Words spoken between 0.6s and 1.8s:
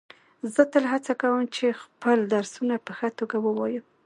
تل هڅه کوم چي